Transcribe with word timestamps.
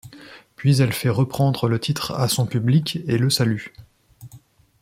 Puis 0.55 0.81
elle 0.81 0.93
fait 0.93 1.09
reprendre 1.09 1.67
le 1.67 1.79
titre 1.79 2.13
à 2.19 2.27
son 2.27 2.47
public 2.47 3.01
et 3.05 3.19
le 3.19 3.29
salue. 3.29 3.67